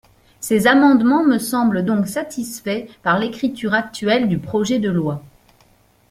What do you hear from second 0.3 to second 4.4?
Ces amendements me semblent donc satisfaits par l’écriture actuelle du